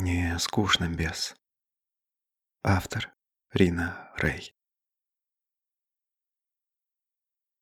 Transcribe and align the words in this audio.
Мне 0.00 0.38
скучно 0.38 0.88
без. 0.88 1.36
Автор 2.62 3.12
Рина 3.52 4.10
Рэй. 4.16 4.56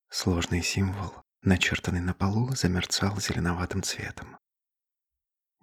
Сложный 0.08 0.62
символ, 0.62 1.24
начертанный 1.42 2.00
на 2.00 2.14
полу, 2.14 2.54
замерцал 2.54 3.18
зеленоватым 3.18 3.82
цветом. 3.82 4.38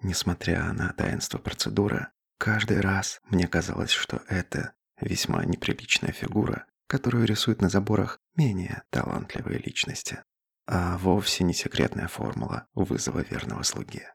Несмотря 0.01 0.73
на 0.73 0.91
таинство 0.91 1.37
процедуры, 1.37 2.11
каждый 2.37 2.81
раз 2.81 3.21
мне 3.23 3.47
казалось, 3.47 3.91
что 3.91 4.17
это 4.27 4.73
весьма 4.99 5.45
неприличная 5.45 6.11
фигура, 6.11 6.67
которую 6.87 7.25
рисуют 7.25 7.61
на 7.61 7.69
заборах 7.69 8.19
менее 8.35 8.83
талантливые 8.89 9.59
личности, 9.59 10.25
а 10.65 10.97
вовсе 10.97 11.45
не 11.45 11.53
секретная 11.53 12.09
формула 12.09 12.67
вызова 12.73 13.19
верного 13.21 13.63
слуги. 13.63 14.05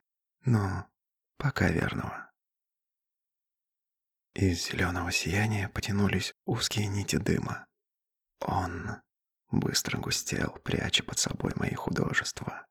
Но 0.45 0.85
пока 1.37 1.67
верного. 1.69 2.30
Из 4.33 4.65
зеленого 4.65 5.11
сияния 5.11 5.67
потянулись 5.69 6.33
узкие 6.45 6.87
нити 6.87 7.17
дыма. 7.17 7.67
Он 8.39 9.01
быстро 9.51 9.97
густел, 9.97 10.57
пряча 10.63 11.03
под 11.03 11.19
собой 11.19 11.51
мои 11.55 11.73
художества. 11.73 12.65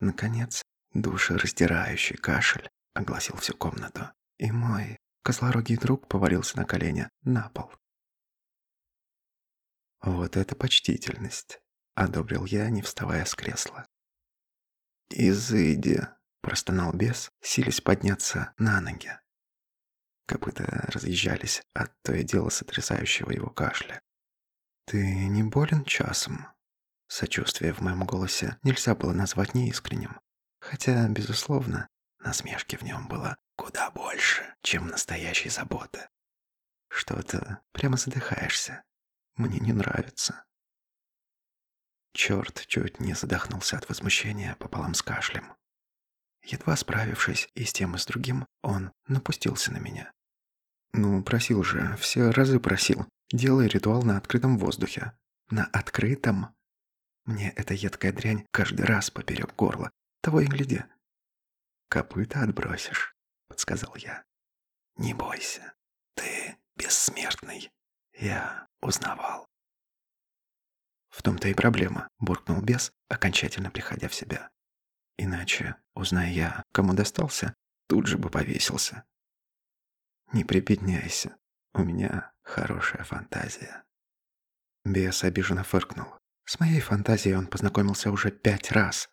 Наконец, 0.00 0.62
душераздирающий 0.92 2.16
кашель 2.16 2.68
огласил 2.94 3.36
всю 3.36 3.56
комнату, 3.56 4.12
и 4.38 4.52
мой 4.52 4.98
козлорогий 5.22 5.76
друг 5.76 6.06
повалился 6.06 6.58
на 6.58 6.64
колени 6.64 7.08
на 7.22 7.48
пол. 7.48 7.72
«Вот 10.02 10.36
это 10.36 10.54
почтительность!»— 10.54 11.60
одобрил 11.94 12.44
я, 12.44 12.68
не 12.68 12.82
вставая 12.82 13.24
с 13.24 13.34
кресла. 13.34 13.86
«Изыди!»— 15.10 16.06
простонал 16.42 16.92
бес, 16.92 17.30
силясь 17.40 17.80
подняться 17.80 18.52
на 18.58 18.80
ноги. 18.80 19.18
Копыта 20.28 20.84
разъезжались 20.92 21.62
от 21.72 21.90
то 22.02 22.12
и 22.12 22.22
дело 22.22 22.50
сотрясающего 22.50 23.30
его 23.30 23.48
кашля. 23.48 24.02
«Ты 24.84 25.26
не 25.26 25.42
болен 25.42 25.86
часом?» 25.86 26.46
Сочувствие 27.06 27.72
в 27.72 27.80
моем 27.80 28.04
голосе 28.04 28.58
нельзя 28.62 28.94
было 28.94 29.14
назвать 29.14 29.54
неискренним. 29.54 30.20
Хотя, 30.60 31.08
безусловно, 31.08 31.88
насмешки 32.18 32.76
в 32.76 32.82
нем 32.82 33.08
было 33.08 33.38
куда 33.56 33.90
больше, 33.90 34.54
чем 34.60 34.88
настоящей 34.88 35.48
заботы. 35.48 36.06
Что-то 36.90 37.62
прямо 37.72 37.96
задыхаешься. 37.96 38.84
Мне 39.36 39.58
не 39.60 39.72
нравится. 39.72 40.44
Черт 42.12 42.66
чуть 42.66 43.00
не 43.00 43.14
задохнулся 43.14 43.78
от 43.78 43.88
возмущения 43.88 44.56
пополам 44.56 44.92
с 44.92 45.00
кашлем. 45.00 45.54
Едва 46.42 46.76
справившись 46.76 47.48
и 47.54 47.64
с 47.64 47.72
тем, 47.72 47.94
и 47.94 47.98
с 47.98 48.04
другим, 48.04 48.46
он 48.60 48.92
напустился 49.06 49.72
на 49.72 49.78
меня. 49.78 50.12
Ну, 50.92 51.22
просил 51.22 51.62
же, 51.62 51.96
все 51.96 52.30
разы 52.30 52.60
просил. 52.60 53.06
Делай 53.30 53.68
ритуал 53.68 54.02
на 54.02 54.16
открытом 54.16 54.58
воздухе. 54.58 55.12
На 55.50 55.64
открытом? 55.64 56.54
Мне 57.24 57.50
эта 57.50 57.74
едкая 57.74 58.12
дрянь 58.12 58.46
каждый 58.50 58.86
раз 58.86 59.10
поперек 59.10 59.54
горла. 59.54 59.90
Того 60.22 60.40
и 60.40 60.46
гляди. 60.46 60.82
Копыта 61.88 62.42
отбросишь, 62.42 63.14
подсказал 63.48 63.94
я. 63.96 64.24
Не 64.96 65.14
бойся, 65.14 65.74
ты 66.14 66.56
бессмертный. 66.76 67.70
Я 68.12 68.66
узнавал. 68.80 69.46
В 71.08 71.22
том-то 71.22 71.48
и 71.48 71.54
проблема, 71.54 72.08
буркнул 72.18 72.60
бес, 72.60 72.92
окончательно 73.08 73.70
приходя 73.70 74.08
в 74.08 74.14
себя. 74.14 74.50
Иначе, 75.16 75.76
узная 75.94 76.30
я, 76.30 76.62
кому 76.72 76.94
достался, 76.94 77.54
тут 77.88 78.06
же 78.06 78.18
бы 78.18 78.30
повесился. 78.30 79.04
Не 80.32 80.44
прибедняйся. 80.44 81.36
У 81.72 81.82
меня 81.82 82.32
хорошая 82.42 83.04
фантазия. 83.04 83.84
Бес 84.84 85.24
обиженно 85.24 85.64
фыркнул. 85.64 86.18
С 86.44 86.60
моей 86.60 86.80
фантазией 86.80 87.34
он 87.34 87.46
познакомился 87.46 88.10
уже 88.10 88.30
пять 88.30 88.70
раз. 88.72 89.10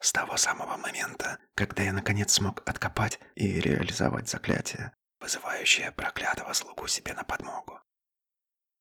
С 0.00 0.12
того 0.12 0.36
самого 0.36 0.76
момента, 0.76 1.38
когда 1.54 1.82
я 1.82 1.92
наконец 1.92 2.32
смог 2.32 2.68
откопать 2.68 3.20
и 3.34 3.60
реализовать 3.60 4.28
заклятие, 4.28 4.92
вызывающее 5.20 5.92
проклятого 5.92 6.52
слугу 6.52 6.86
себе 6.86 7.14
на 7.14 7.24
подмогу. 7.24 7.80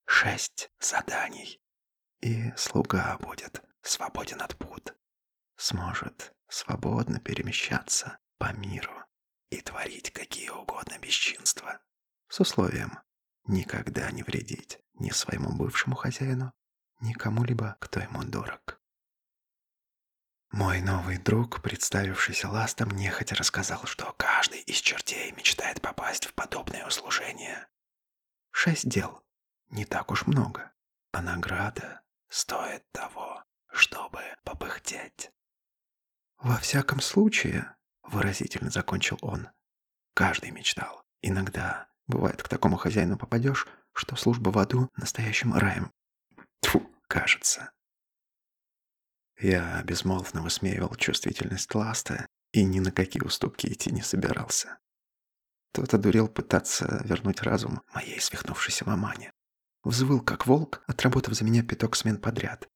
Шесть 0.06 0.72
заданий. 0.80 1.62
И 2.22 2.52
слуга 2.58 3.18
будет 3.18 3.64
свободен 3.82 4.42
от 4.42 4.58
пут. 4.58 4.96
Сможет 5.58 6.34
свободно 6.48 7.20
перемещаться 7.20 8.20
по 8.38 8.52
миру 8.54 9.06
и 9.52 9.62
творить 9.62 10.12
какие 10.12 10.50
угодно 10.50 10.98
бесчинства. 10.98 11.80
С 12.28 12.40
условием 12.40 13.00
никогда 13.46 14.10
не 14.10 14.24
вредить 14.24 14.80
ни 14.94 15.12
своему 15.12 15.52
бывшему 15.56 15.96
хозяину, 15.96 16.54
ни 17.02 17.14
кому-либо, 17.14 17.78
кто 17.80 18.00
ему 18.00 18.24
дорог. 18.24 18.80
Мой 20.52 20.82
новый 20.82 21.18
друг, 21.18 21.62
представившийся 21.62 22.50
ластом, 22.50 22.92
нехотя 22.92 23.36
рассказал, 23.36 23.86
что 23.86 24.14
каждый 24.18 24.62
из 24.62 24.78
чертей 24.78 25.32
мечтает 25.32 25.82
попасть 25.82 26.26
в 26.26 26.34
подобное 26.34 26.86
услужение. 26.86 27.68
Шесть 28.52 28.88
дел. 28.90 29.24
Не 29.70 29.86
так 29.86 30.12
уж 30.12 30.28
много. 30.28 30.74
А 31.14 31.22
награда 31.22 32.02
стоит 32.28 32.90
того, 32.92 33.44
чтобы 33.72 34.22
попыхтеть. 34.44 35.32
Во 36.38 36.58
всяком 36.58 37.00
случае, 37.00 37.76
Выразительно 38.12 38.70
закончил 38.70 39.18
он. 39.22 39.48
Каждый 40.14 40.52
мечтал. 40.52 41.02
Иногда 41.22 41.88
бывает 42.08 42.44
к 42.44 42.50
такому 42.50 42.76
хозяину 42.76 43.18
попадешь, 43.18 43.68
что 43.94 44.18
служба 44.18 44.50
в 44.50 44.58
аду 44.58 44.90
настоящим 44.98 45.54
раем. 45.54 45.94
Тьфу, 46.60 46.86
кажется. 47.08 47.72
Я 49.40 49.82
безмолвно 49.84 50.42
высмеивал 50.42 50.94
чувствительность 50.96 51.74
Ласта 51.74 52.28
и 52.52 52.66
ни 52.66 52.82
на 52.82 52.92
какие 52.92 53.24
уступки 53.24 53.68
идти 53.68 53.92
не 53.92 54.02
собирался. 54.02 54.78
Тот 55.72 55.94
одурел 55.94 56.28
пытаться 56.28 57.02
вернуть 57.06 57.42
разум 57.42 57.82
моей 57.94 58.20
свихнувшейся 58.20 58.84
мамане. 58.84 59.32
Взвыл 59.84 60.20
как 60.20 60.48
волк, 60.48 60.84
отработав 60.86 61.34
за 61.34 61.46
меня 61.46 61.64
пяток 61.64 61.96
смен 61.96 62.20
подряд. 62.20 62.68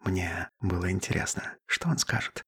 Мне 0.00 0.50
было 0.60 0.90
интересно, 0.90 1.56
что 1.66 1.88
он 1.88 1.96
скажет 1.96 2.44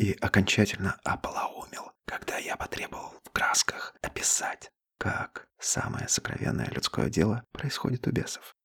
и 0.00 0.16
окончательно 0.18 0.98
ополоумел, 1.04 1.92
когда 2.06 2.38
я 2.38 2.56
потребовал 2.56 3.12
в 3.22 3.30
красках 3.32 3.94
описать, 4.00 4.72
как 4.96 5.46
самое 5.58 6.08
сокровенное 6.08 6.70
людское 6.70 7.10
дело 7.10 7.44
происходит 7.52 8.06
у 8.06 8.10
бесов. 8.10 8.56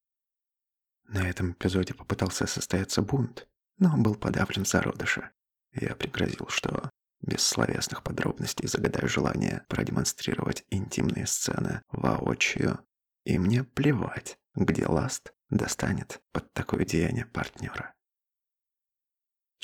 На 1.03 1.29
этом 1.29 1.51
эпизоде 1.51 1.93
попытался 1.93 2.47
состояться 2.47 3.01
бунт, 3.01 3.49
но 3.77 3.97
был 3.97 4.15
подавлен 4.15 4.63
в 4.63 4.69
зародыше. 4.69 5.29
Я 5.73 5.93
пригрозил, 5.95 6.47
что 6.47 6.89
без 7.19 7.41
словесных 7.45 8.01
подробностей 8.01 8.69
загадаю 8.69 9.09
желание 9.09 9.65
продемонстрировать 9.67 10.63
интимные 10.69 11.27
сцены 11.27 11.81
воочию, 11.89 12.79
и 13.25 13.37
мне 13.37 13.65
плевать, 13.65 14.37
где 14.55 14.87
Ласт 14.87 15.33
достанет 15.49 16.21
под 16.31 16.53
такое 16.53 16.85
деяние 16.85 17.25
партнера. 17.25 17.94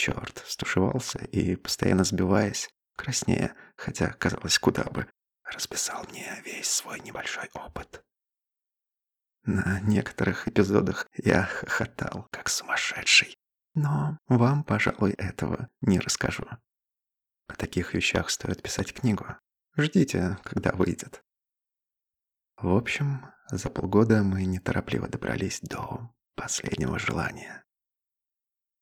Черт, 0.01 0.43
стушевался 0.47 1.19
и, 1.25 1.55
постоянно 1.55 2.03
сбиваясь, 2.03 2.71
краснее, 2.95 3.53
хотя, 3.75 4.11
казалось, 4.13 4.57
куда 4.57 4.83
бы, 4.85 5.05
расписал 5.43 6.03
мне 6.05 6.41
весь 6.43 6.71
свой 6.71 6.99
небольшой 7.01 7.51
опыт. 7.53 8.03
На 9.43 9.79
некоторых 9.81 10.47
эпизодах 10.47 11.05
я 11.13 11.43
хохотал, 11.43 12.27
как 12.31 12.49
сумасшедший, 12.49 13.37
но 13.75 14.17
вам, 14.27 14.63
пожалуй, 14.63 15.11
этого 15.11 15.69
не 15.81 15.99
расскажу. 15.99 16.47
О 17.45 17.53
таких 17.53 17.93
вещах 17.93 18.31
стоит 18.31 18.63
писать 18.63 18.95
книгу. 18.95 19.27
Ждите, 19.77 20.39
когда 20.43 20.71
выйдет. 20.71 21.23
В 22.57 22.75
общем, 22.75 23.27
за 23.51 23.69
полгода 23.69 24.23
мы 24.23 24.45
неторопливо 24.45 25.07
добрались 25.07 25.59
до 25.61 26.11
последнего 26.33 26.97
желания. 26.97 27.63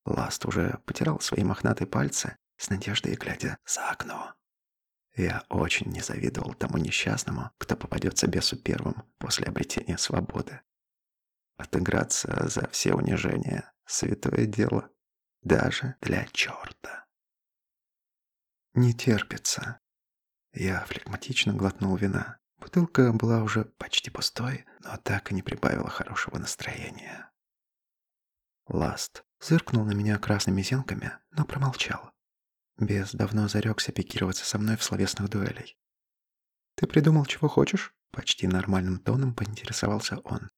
Ласт 0.05 0.45
уже 0.45 0.79
потирал 0.85 1.19
свои 1.19 1.43
мохнатые 1.43 1.87
пальцы, 1.87 2.37
с 2.57 2.69
надеждой 2.69 3.15
глядя 3.15 3.57
за 3.65 3.89
окно. 3.89 4.35
Я 5.15 5.43
очень 5.49 5.91
не 5.91 6.01
завидовал 6.01 6.53
тому 6.53 6.77
несчастному, 6.77 7.51
кто 7.57 7.75
попадется 7.75 8.27
бесу 8.27 8.57
первым 8.57 9.03
после 9.17 9.47
обретения 9.47 9.97
свободы. 9.97 10.61
Отыграться 11.57 12.47
за 12.47 12.69
все 12.69 12.93
унижения— 12.93 13.73
святое 13.85 14.45
дело, 14.45 14.89
даже 15.41 15.95
для 16.01 16.25
черта. 16.27 17.05
Не 18.73 18.93
терпится. 18.93 19.79
Я 20.53 20.85
флегматично 20.85 21.53
глотнул 21.53 21.95
вина. 21.95 22.39
Бутылка 22.59 23.11
была 23.13 23.43
уже 23.43 23.65
почти 23.65 24.09
пустой, 24.09 24.65
но 24.81 24.97
так 24.97 25.31
и 25.31 25.35
не 25.35 25.41
прибавила 25.41 25.89
хорошего 25.89 26.37
настроения. 26.37 27.28
Ласт 28.69 29.23
Зыркнул 29.41 29.85
на 29.85 29.93
меня 29.93 30.17
красными 30.17 30.61
зенками, 30.61 31.13
но 31.31 31.45
промолчал. 31.45 32.11
Бес 32.77 33.13
давно 33.13 33.47
зарекся 33.47 33.91
пикироваться 33.91 34.45
со 34.45 34.57
мной 34.57 34.75
в 34.75 34.83
словесных 34.83 35.29
дуэлей. 35.29 35.77
«Ты 36.75 36.87
придумал, 36.87 37.25
чего 37.25 37.47
хочешь?» 37.47 37.93
Почти 38.11 38.47
нормальным 38.47 38.99
тоном 38.99 39.35
поинтересовался 39.35 40.17
он. 40.23 40.49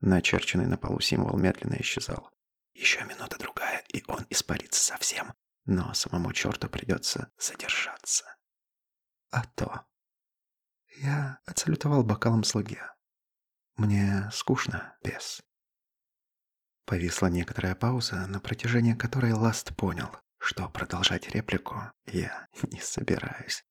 Начерченный 0.00 0.66
на 0.66 0.78
полу 0.78 1.00
символ 1.00 1.36
медленно 1.36 1.76
исчезал. 1.80 2.30
Еще 2.72 3.04
минута-другая, 3.04 3.84
и 3.92 4.04
он 4.06 4.24
испарится 4.30 4.82
совсем. 4.82 5.34
Но 5.64 5.92
самому 5.92 6.32
черту 6.32 6.68
придется 6.68 7.32
задержаться. 7.36 8.24
А 9.30 9.44
то... 9.44 9.84
Я 10.98 11.40
отсалютовал 11.46 12.04
бокалом 12.04 12.44
слуге. 12.44 12.80
Мне 13.74 14.30
скучно 14.32 14.96
без. 15.02 15.42
Повисла 16.84 17.26
некоторая 17.26 17.74
пауза, 17.74 18.26
на 18.26 18.40
протяжении 18.40 18.94
которой 18.94 19.32
Ласт 19.32 19.74
понял, 19.76 20.14
что 20.38 20.68
продолжать 20.68 21.28
реплику 21.28 21.92
я 22.06 22.48
не 22.70 22.80
собираюсь. 22.80 23.64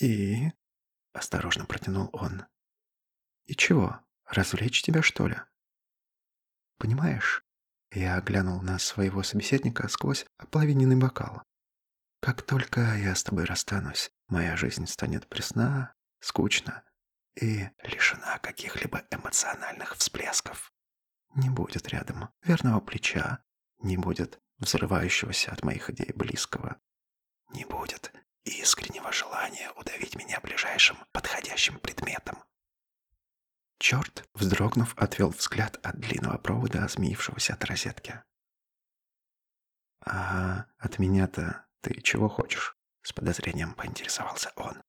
«И?»— 0.00 0.52
осторожно 1.12 1.66
протянул 1.66 2.10
он. 2.12 2.46
«И 3.44 3.54
чего, 3.54 4.00
развлечь 4.24 4.82
тебя, 4.82 5.02
что 5.02 5.26
ли?» 5.26 5.36
«Понимаешь, 6.78 7.46
я 7.90 8.20
глянул 8.20 8.60
на 8.60 8.78
своего 8.78 9.22
собеседника 9.22 9.88
сквозь 9.88 10.26
ополовиненный 10.38 10.96
бокал. 10.96 11.42
Как 12.20 12.42
только 12.42 12.80
я 12.96 13.14
с 13.14 13.22
тобой 13.22 13.44
расстанусь, 13.44 14.10
моя 14.28 14.56
жизнь 14.56 14.86
станет 14.86 15.28
пресна, 15.28 15.94
скучна 16.20 16.82
и 17.36 17.68
лишена 17.82 18.38
каких-либо 18.38 19.04
эмоциональных 19.10 19.94
всплесков. 19.96 20.72
Не 21.36 21.50
будет 21.50 21.88
рядом 21.88 22.30
верного 22.42 22.80
плеча, 22.80 23.44
не 23.80 23.98
будет 23.98 24.40
взрывающегося 24.56 25.52
от 25.52 25.62
моих 25.62 25.90
идей 25.90 26.10
близкого, 26.14 26.80
не 27.50 27.66
будет 27.66 28.10
искреннего 28.44 29.12
желания 29.12 29.70
удавить 29.72 30.16
меня 30.16 30.40
ближайшим 30.40 30.96
подходящим 31.12 31.78
предметом. 31.78 32.42
Черт, 33.78 34.26
вздрогнув, 34.32 34.94
отвел 34.96 35.28
взгляд 35.28 35.78
от 35.84 36.00
длинного 36.00 36.38
провода, 36.38 36.88
змеившегося 36.88 37.52
от 37.52 37.64
розетки. 37.66 38.22
«А 40.06 40.64
от 40.78 40.98
меня-то 40.98 41.66
ты 41.82 42.00
чего 42.00 42.30
хочешь?»— 42.30 42.78
с 43.02 43.12
подозрением 43.12 43.74
поинтересовался 43.74 44.52
он. 44.56 44.82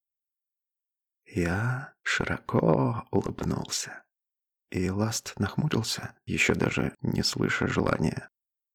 Я 1.25 1.93
широко 2.03 3.05
улыбнулся. 3.11 4.06
И 4.69 4.89
Ласт 4.89 5.33
нахмурился, 5.37 6.15
еще 6.25 6.53
даже 6.53 6.93
не 7.01 7.23
слыша 7.23 7.67
желания. 7.67 8.29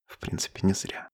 В 0.06 0.18
принципе, 0.18 0.60
не 0.66 0.72
зря. 0.72 1.08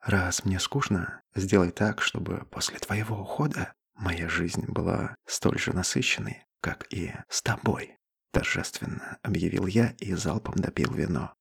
«Раз 0.00 0.44
мне 0.44 0.58
скучно, 0.58 1.22
сделай 1.34 1.70
так, 1.70 2.02
чтобы 2.02 2.44
после 2.50 2.78
твоего 2.78 3.20
ухода 3.20 3.72
моя 3.94 4.28
жизнь 4.28 4.64
была 4.66 5.14
столь 5.26 5.58
же 5.58 5.72
насыщенной, 5.72 6.44
как 6.60 6.92
и 6.92 7.14
с 7.28 7.40
тобой»,— 7.40 7.96
торжественно 8.32 9.18
объявил 9.22 9.66
я 9.66 9.94
и 9.98 10.14
залпом 10.14 10.56
допил 10.56 10.92
вино. 10.92 11.32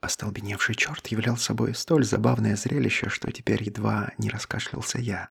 Остолбеневший 0.00 0.74
черт 0.74 1.06
являл 1.08 1.36
собой 1.36 1.74
столь 1.74 2.04
забавное 2.04 2.56
зрелище, 2.56 3.08
что 3.08 3.32
теперь 3.32 3.64
едва 3.64 4.12
не 4.18 4.28
раскашлялся 4.30 4.98
я. 4.98 5.30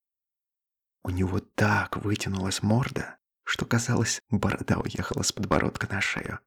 У 1.03 1.09
него 1.09 1.39
так 1.39 1.95
вытянулась 1.97 2.63
морда, 2.63 3.17
что, 3.47 3.65
казалось, 3.65 4.21
борода 4.29 4.77
уехала 4.77 5.23
с 5.23 5.31
подбородка 5.31 5.87
на 5.89 6.01
шею. 6.01 6.39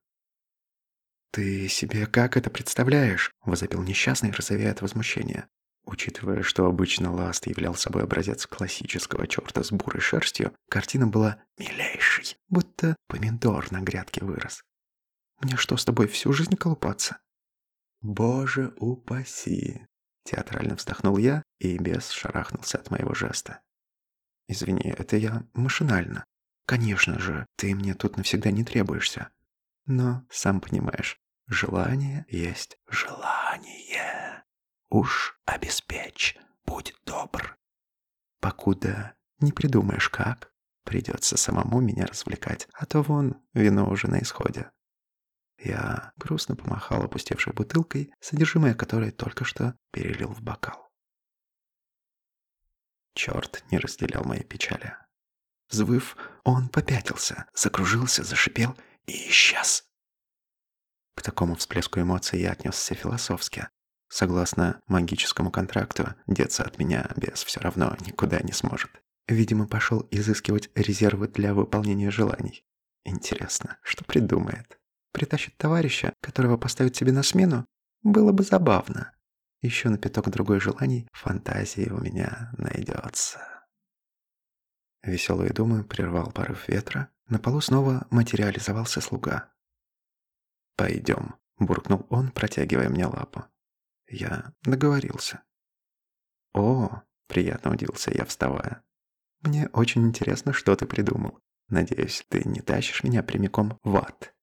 «Ты 1.32 1.66
себе 1.68 2.06
как 2.06 2.36
это 2.36 2.50
представляешь?»– 2.50 3.32
возопил 3.44 3.82
несчастный, 3.82 4.32
розовея 4.32 4.72
от 4.72 4.82
возмущения. 4.82 5.48
Учитывая, 5.84 6.42
что 6.42 6.66
обычно 6.66 7.10
Ласт 7.10 7.46
являл 7.46 7.74
собой 7.74 8.02
образец 8.02 8.46
классического 8.46 9.26
черта 9.26 9.64
с 9.64 9.72
бурой 9.72 10.02
шерстью, 10.02 10.54
картина 10.68 11.06
была 11.06 11.42
милейшей, 11.56 12.36
будто 12.48 12.94
помидор 13.08 13.72
на 13.72 13.80
грядке 13.80 14.22
вырос. 14.22 14.62
«Мне 15.40 15.56
что, 15.56 15.78
с 15.78 15.86
тобой 15.86 16.06
всю 16.06 16.34
жизнь 16.34 16.56
колупаться?» 16.56 17.18
«Боже 18.02 18.74
упаси!» 18.76 19.86
Театрально 20.24 20.74
вздохнул 20.74 21.16
я, 21.16 21.42
и 21.60 21.78
бес 21.78 22.10
шарахнулся 22.10 22.76
от 22.76 22.90
моего 22.90 23.14
жеста. 23.14 23.62
«Извини, 24.48 24.90
это 24.98 25.16
я 25.16 25.46
машинально. 25.54 26.24
Конечно 26.70 27.18
же, 27.18 27.48
ты 27.56 27.74
мне 27.74 27.94
тут 27.94 28.16
навсегда 28.16 28.52
не 28.52 28.62
требуешься. 28.62 29.30
Но, 29.86 30.24
сам 30.30 30.60
понимаешь, 30.60 31.20
желание 31.48 32.24
есть 32.28 32.78
желание. 32.88 34.44
Уж 34.88 35.36
обеспечь, 35.46 36.38
будь 36.64 36.94
добр. 37.04 37.58
Покуда 38.38 39.16
не 39.40 39.50
придумаешь 39.50 40.10
как, 40.10 40.52
придется 40.84 41.36
самому 41.36 41.80
меня 41.80 42.06
развлекать, 42.06 42.68
а 42.74 42.86
то 42.86 43.02
вон 43.02 43.42
вино 43.52 43.90
уже 43.90 44.06
на 44.06 44.22
исходе. 44.22 44.70
Я 45.58 46.12
грустно 46.18 46.54
помахал 46.54 47.02
опустевшей 47.02 47.52
бутылкой, 47.52 48.14
содержимое 48.20 48.74
которой 48.74 49.10
только 49.10 49.44
что 49.44 49.74
перелил 49.90 50.32
в 50.32 50.40
бокал. 50.40 50.88
Черт 53.14 53.64
не 53.72 53.78
разделял 53.78 54.22
моей 54.22 54.44
печали. 54.44 54.94
Взвыв, 55.70 56.16
он 56.44 56.68
попятился, 56.68 57.46
закружился, 57.54 58.24
зашипел 58.24 58.76
и 59.06 59.28
исчез. 59.28 59.84
К 61.14 61.22
такому 61.22 61.54
всплеску 61.54 62.00
эмоций 62.00 62.40
я 62.40 62.52
отнесся 62.52 62.94
философски. 62.94 63.68
Согласно 64.08 64.80
магическому 64.88 65.52
контракту, 65.52 66.14
деться 66.26 66.64
от 66.64 66.78
меня 66.78 67.10
без 67.16 67.44
все 67.44 67.60
равно 67.60 67.96
никуда 68.00 68.40
не 68.40 68.52
сможет. 68.52 68.90
Видимо, 69.28 69.68
пошел 69.68 70.08
изыскивать 70.10 70.70
резервы 70.74 71.28
для 71.28 71.54
выполнения 71.54 72.10
желаний. 72.10 72.64
Интересно, 73.04 73.78
что 73.82 74.04
придумает? 74.04 74.78
Притащит 75.12 75.56
товарища, 75.56 76.12
которого 76.20 76.56
поставит 76.56 76.96
себе 76.96 77.12
на 77.12 77.22
смену? 77.22 77.64
Было 78.02 78.32
бы 78.32 78.42
забавно. 78.42 79.12
Еще 79.62 79.88
на 79.88 79.98
пяток 79.98 80.30
другой 80.30 80.58
желаний 80.58 81.06
фантазии 81.12 81.88
у 81.90 82.00
меня 82.00 82.50
найдется. 82.56 83.59
Веселые 85.02 85.52
думы 85.52 85.84
прервал 85.84 86.30
порыв 86.30 86.68
ветра. 86.68 87.10
На 87.28 87.38
полу 87.38 87.60
снова 87.60 88.06
материализовался 88.10 89.00
слуга. 89.00 89.52
«Пойдем»,— 90.76 91.36
буркнул 91.58 92.06
он, 92.10 92.30
протягивая 92.30 92.88
мне 92.88 93.06
лапу. 93.06 93.44
Я 94.08 94.52
договорился. 94.62 95.42
«О!»— 96.52 97.02
приятно 97.28 97.72
удивился 97.72 98.10
я, 98.12 98.24
вставая. 98.24 98.82
«Мне 99.42 99.68
очень 99.68 100.06
интересно, 100.06 100.52
что 100.52 100.74
ты 100.76 100.86
придумал. 100.86 101.40
Надеюсь, 101.68 102.26
ты 102.28 102.42
не 102.44 102.60
тащишь 102.60 103.04
меня 103.04 103.22
прямиком 103.22 103.78
в 103.84 103.96
ад». 103.96 104.34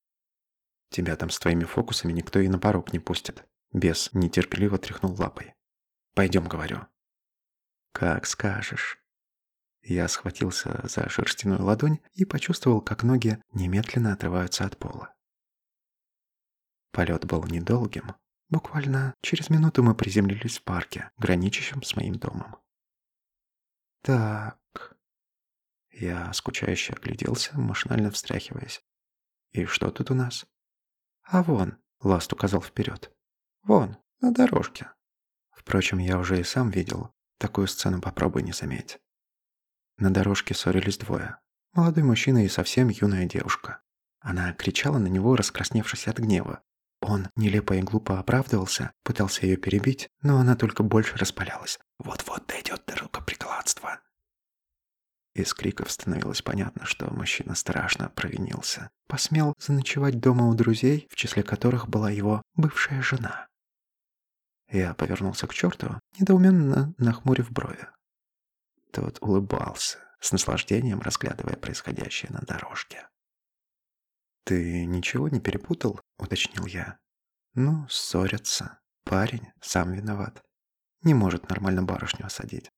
«Тебя 0.90 1.16
там 1.18 1.30
с 1.30 1.40
твоими 1.40 1.66
фокусами 1.66 2.14
никто 2.14 2.40
и 2.40 2.48
на 2.48 2.58
порог 2.58 2.94
не 2.94 3.00
пустит». 3.00 3.46
Бес 3.74 4.10
нетерпеливо 4.14 4.78
тряхнул 4.78 5.14
лапой. 5.14 5.54
«Пойдем»,— 6.16 6.48
говорю. 6.48 6.88
«Как 7.92 8.26
скажешь». 8.26 8.98
Я 9.90 10.10
схватился 10.10 10.82
за 10.86 11.08
шерстяную 11.08 11.64
ладонь 11.64 12.00
и 12.12 12.26
почувствовал, 12.26 12.82
как 12.82 13.04
ноги 13.04 13.42
немедленно 13.54 14.12
отрываются 14.12 14.66
от 14.66 14.78
пола. 14.78 15.16
Полет 16.92 17.24
был 17.26 17.46
недолгим. 17.46 18.14
Буквально 18.50 19.16
через 19.22 19.50
минуту 19.50 19.84
мы 19.84 19.96
приземлились 19.96 20.58
в 20.58 20.64
парке, 20.64 21.10
граничащем 21.18 21.84
с 21.84 21.96
моим 21.96 22.16
домом. 22.16 22.58
Так. 24.02 24.98
Я 25.92 26.34
скучающе 26.34 26.92
огляделся, 26.92 27.58
машинально 27.58 28.12
встряхиваясь. 28.12 28.84
И 29.52 29.64
что 29.64 29.90
тут 29.90 30.12
у 30.12 30.16
нас? 30.16 30.46
А 31.24 31.44
вон, 31.44 31.78
Ласт 32.02 32.34
указал 32.34 32.62
вперед. 32.62 33.16
Вон, 33.64 33.96
на 34.20 34.34
дорожке. 34.34 34.92
Впрочем, 35.52 36.00
я 36.00 36.20
уже 36.20 36.42
и 36.42 36.44
сам 36.44 36.72
видел. 36.72 37.16
Такую 37.38 37.68
сцену 37.68 38.02
попробуй 38.02 38.44
не 38.44 38.52
заметь. 38.52 39.00
На 39.98 40.12
дорожке 40.12 40.54
ссорились 40.54 40.98
двое. 40.98 41.38
Молодой 41.74 42.04
мужчина 42.04 42.46
и 42.46 42.50
совсем 42.50 42.90
юная 42.90 43.26
девушка. 43.26 43.82
Она 44.20 44.54
кричала 44.54 44.98
на 44.98 45.08
него, 45.08 45.36
раскрасневшись 45.36 46.08
от 46.08 46.20
гнева, 46.20 46.62
он 47.02 47.30
нелепо 47.36 47.74
и 47.74 47.82
глупо 47.82 48.20
оправдывался, 48.20 48.92
пытался 49.04 49.46
ее 49.46 49.58
перебить, 49.58 50.10
но 50.22 50.40
она 50.40 50.56
только 50.56 50.84
больше 50.84 51.16
распалялась. 51.18 51.80
Вот-вот 52.00 52.48
дойдет 52.48 52.84
до 52.88 52.96
рукоприкладства. 52.96 54.00
Из 55.36 55.54
криков 55.54 55.92
становилось 55.92 56.42
понятно, 56.42 56.86
что 56.86 57.14
мужчина 57.14 57.54
страшно 57.54 58.10
провинился. 58.10 58.90
Посмел 59.08 59.54
заночевать 59.60 60.20
дома 60.20 60.48
у 60.48 60.56
друзей, 60.56 61.08
в 61.12 61.16
числе 61.16 61.44
которых 61.44 61.88
была 61.88 62.10
его 62.10 62.42
бывшая 62.56 63.04
жена. 63.04 63.48
Я 64.70 64.96
повернулся 64.96 65.46
к 65.46 65.54
черту, 65.54 66.00
недоуменно 66.20 66.96
нахмурив 66.98 67.52
брови. 67.52 67.88
Тот 68.98 69.20
улыбался, 69.22 70.00
с 70.20 70.32
наслаждением 70.32 71.02
разглядывая 71.02 71.56
происходящее 71.56 72.32
на 72.32 72.40
дорожке. 72.40 73.08
«Ты 74.44 74.86
ничего 74.86 75.30
не 75.30 75.40
перепутал?»— 75.40 76.02
уточнил 76.18 76.66
я. 76.66 76.98
«Ну, 77.54 77.88
ссорятся. 77.90 78.80
Парень 79.04 79.52
сам 79.62 79.94
виноват. 79.94 80.44
Не 81.04 81.14
может 81.14 81.48
нормально 81.48 81.84
барышню 81.84 82.26
осадить». 82.26 82.72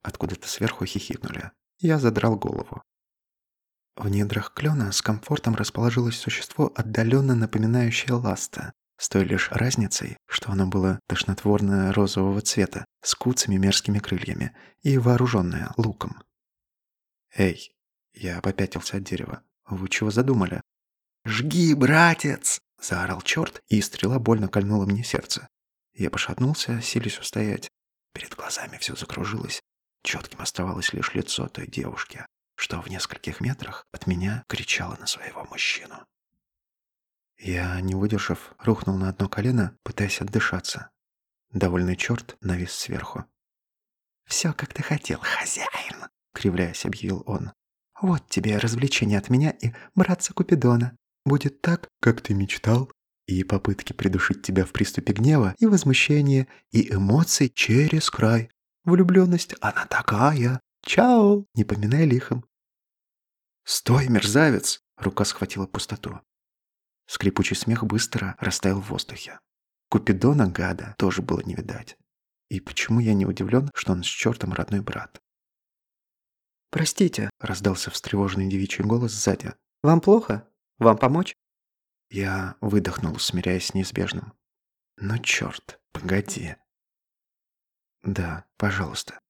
Откуда-то 0.00 0.48
сверху 0.48 0.86
хихикнули. 0.86 1.50
Я 1.80 1.98
задрал 1.98 2.36
голову. 2.36 2.82
В 3.96 4.08
недрах 4.08 4.54
клена 4.54 4.90
с 4.90 5.02
комфортом 5.02 5.54
расположилось 5.54 6.18
существо, 6.18 6.72
отдаленно 6.74 7.34
напоминающее 7.34 8.14
ласта, 8.14 8.72
с 8.96 9.08
той 9.08 9.24
лишь 9.24 9.50
разницей, 9.50 10.16
что 10.26 10.50
оно 10.50 10.66
было 10.66 11.00
тошнотворно-розового 11.08 12.40
цвета, 12.40 12.84
с 13.02 13.14
куцами 13.14 13.56
мерзкими 13.56 13.98
крыльями 13.98 14.56
и 14.82 14.98
вооруженное 14.98 15.72
луком. 15.76 16.22
«Эй!»— 17.34 17.74
я 18.12 18.40
попятился 18.40 18.98
от 18.98 19.04
дерева. 19.04 19.42
«Вы 19.66 19.88
чего 19.88 20.10
задумали?» 20.10 20.60
«Жги, 21.24 21.74
братец!»— 21.74 22.60
заорал 22.80 23.22
черт, 23.22 23.60
и 23.68 23.80
стрела 23.80 24.18
больно 24.18 24.48
кольнула 24.48 24.86
мне 24.86 25.04
сердце. 25.04 25.48
Я 25.94 26.10
пошатнулся, 26.10 26.80
силясь 26.80 27.18
устоять. 27.18 27.70
Перед 28.12 28.34
глазами 28.34 28.78
все 28.78 28.96
закружилось. 28.96 29.60
Четким 30.02 30.40
оставалось 30.40 30.92
лишь 30.92 31.14
лицо 31.14 31.48
той 31.48 31.66
девушки, 31.66 32.26
что 32.56 32.80
в 32.80 32.88
нескольких 32.88 33.40
метрах 33.40 33.86
от 33.92 34.06
меня 34.06 34.44
кричала 34.48 34.96
на 34.96 35.06
своего 35.06 35.44
мужчину. 35.44 36.04
Я, 37.44 37.80
не 37.80 37.96
выдержав, 37.96 38.54
рухнул 38.60 38.96
на 38.96 39.08
одно 39.08 39.28
колено, 39.28 39.76
пытаясь 39.82 40.20
отдышаться. 40.20 40.90
Довольный 41.50 41.96
черт 41.96 42.36
навис 42.40 42.70
сверху. 42.70 43.24
«Все, 44.26 44.52
как 44.52 44.72
ты 44.72 44.84
хотел, 44.84 45.18
хозяин!»— 45.18 46.06
кривляясь, 46.34 46.86
объявил 46.86 47.24
он. 47.26 47.52
«Вот 48.00 48.28
тебе 48.28 48.58
развлечение 48.58 49.18
от 49.18 49.28
меня 49.28 49.50
и 49.50 49.72
братца 49.96 50.32
Купидона. 50.32 50.96
Будет 51.24 51.60
так, 51.60 51.88
как 52.00 52.20
ты 52.20 52.32
мечтал. 52.32 52.92
И 53.26 53.42
попытки 53.42 53.92
придушить 53.92 54.42
тебя 54.42 54.64
в 54.64 54.70
приступе 54.70 55.12
гнева, 55.12 55.56
и 55.58 55.66
возмущения, 55.66 56.46
и 56.70 56.92
эмоций 56.94 57.48
через 57.48 58.08
край. 58.08 58.50
Влюбленность, 58.84 59.56
она 59.60 59.86
такая. 59.86 60.60
Чао, 60.84 61.44
не 61.54 61.64
поминай 61.64 62.06
лихом. 62.06 62.44
«Стой, 63.64 64.08
мерзавец!»— 64.08 64.80
рука 64.96 65.24
схватила 65.24 65.66
пустоту. 65.66 66.20
Скрипучий 67.12 67.54
смех 67.54 67.84
быстро 67.84 68.36
растаял 68.38 68.80
в 68.80 68.88
воздухе. 68.88 69.38
Купидона, 69.90 70.48
гада, 70.48 70.94
тоже 70.96 71.20
было 71.20 71.42
не 71.42 71.54
видать. 71.54 71.98
И 72.48 72.58
почему 72.58 73.00
я 73.00 73.12
не 73.12 73.26
удивлен, 73.26 73.70
что 73.74 73.92
он 73.92 74.02
с 74.02 74.06
чертом 74.06 74.54
родной 74.54 74.80
брат? 74.80 75.20
«Простите»,— 76.70 77.28
раздался 77.38 77.90
встревоженный 77.90 78.48
девичий 78.48 78.82
голос 78.82 79.12
сзади. 79.12 79.52
«Вам 79.82 80.00
плохо? 80.00 80.48
Вам 80.78 80.96
помочь?» 80.96 81.34
Я 82.08 82.56
выдохнул, 82.62 83.18
смиряясь 83.18 83.66
с 83.66 83.74
неизбежным. 83.74 84.32
«Ну 84.96 85.18
черт, 85.18 85.78
погоди». 85.92 86.56
«Да, 88.02 88.46
пожалуйста. 88.56 89.20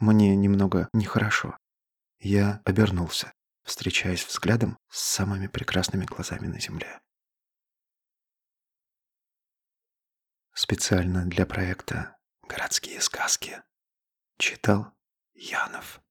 Мне 0.00 0.34
немного 0.34 0.88
нехорошо». 0.92 1.56
Я 2.18 2.62
обернулся 2.64 3.32
встречаясь 3.62 4.24
взглядом 4.24 4.78
с 4.88 4.98
самыми 4.98 5.46
прекрасными 5.46 6.06
глазами 6.06 6.46
на 6.46 6.58
земле. 6.58 7.00
Специально 10.70 11.24
для 11.24 11.46
проекта 11.46 12.18
«Городские 12.46 13.00
сказки» 13.00 13.62
читал 14.36 14.92
Янов. 15.32 16.02